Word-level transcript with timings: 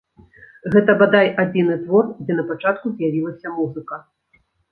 Гэта, 0.75 0.91
бадай, 1.01 1.27
адзіны 1.43 1.75
твор, 1.83 2.09
дзе 2.23 2.33
напачатку 2.39 2.85
з'явілася 2.97 3.47
музыка. 3.61 4.03